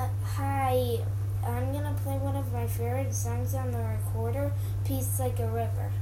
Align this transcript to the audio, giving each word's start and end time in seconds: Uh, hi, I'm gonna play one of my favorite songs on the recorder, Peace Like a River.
Uh, 0.00 0.08
hi, 0.24 0.98
I'm 1.46 1.74
gonna 1.74 1.94
play 2.02 2.16
one 2.16 2.34
of 2.34 2.50
my 2.54 2.66
favorite 2.66 3.12
songs 3.12 3.54
on 3.54 3.70
the 3.70 3.84
recorder, 3.84 4.50
Peace 4.86 5.20
Like 5.20 5.38
a 5.40 5.46
River. 5.46 5.92